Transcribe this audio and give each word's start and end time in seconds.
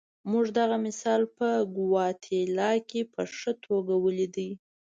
موږ 0.31 0.45
دغه 0.59 0.77
مثال 0.85 1.21
په 1.37 1.47
ګواتیلا 1.77 2.71
کې 2.89 3.01
په 3.13 3.21
ښه 3.37 3.51
توګه 3.65 3.93
ولیده. 4.03 4.49